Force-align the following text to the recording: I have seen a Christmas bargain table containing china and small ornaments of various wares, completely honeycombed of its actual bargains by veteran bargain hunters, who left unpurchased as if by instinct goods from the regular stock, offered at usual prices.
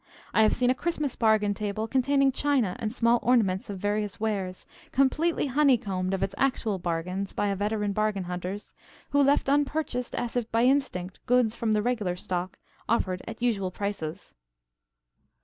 I 0.33 0.41
have 0.41 0.55
seen 0.55 0.71
a 0.71 0.73
Christmas 0.73 1.15
bargain 1.15 1.53
table 1.53 1.87
containing 1.87 2.31
china 2.31 2.75
and 2.79 2.91
small 2.91 3.19
ornaments 3.21 3.69
of 3.69 3.77
various 3.77 4.19
wares, 4.19 4.65
completely 4.91 5.45
honeycombed 5.45 6.15
of 6.15 6.23
its 6.23 6.33
actual 6.39 6.79
bargains 6.79 7.33
by 7.33 7.53
veteran 7.53 7.93
bargain 7.93 8.23
hunters, 8.23 8.73
who 9.11 9.21
left 9.21 9.47
unpurchased 9.47 10.15
as 10.15 10.35
if 10.35 10.51
by 10.51 10.63
instinct 10.63 11.23
goods 11.27 11.53
from 11.55 11.71
the 11.73 11.83
regular 11.83 12.15
stock, 12.15 12.57
offered 12.89 13.21
at 13.27 13.43
usual 13.43 13.69
prices. 13.69 14.33